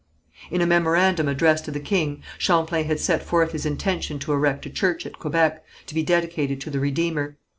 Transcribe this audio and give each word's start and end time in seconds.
In 0.49 0.61
a 0.61 0.65
memorandum 0.65 1.27
addressed 1.27 1.65
to 1.65 1.71
the 1.71 1.79
king, 1.79 2.23
Champlain 2.39 2.85
had 2.85 2.99
set 2.99 3.21
forth 3.21 3.51
his 3.51 3.67
intention 3.67 4.17
to 4.17 4.33
erect 4.33 4.65
a 4.65 4.71
church 4.71 5.05
at 5.05 5.19
Quebec, 5.19 5.63
to 5.85 5.93
be 5.93 6.01
dedicated 6.01 6.59
to 6.61 6.71
the 6.71 6.79
Redeemer. 6.79 7.37